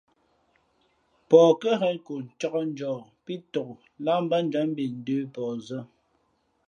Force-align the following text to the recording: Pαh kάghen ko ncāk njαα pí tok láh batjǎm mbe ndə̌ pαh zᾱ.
Pαh 1.29 1.51
kάghen 1.61 1.97
ko 2.05 2.13
ncāk 2.25 2.53
njαα 2.69 2.99
pí 3.25 3.33
tok 3.53 3.69
láh 4.05 4.21
batjǎm 4.29 4.67
mbe 4.71 4.83
ndə̌ 4.97 5.19
pαh 5.33 5.53
zᾱ. 5.67 5.79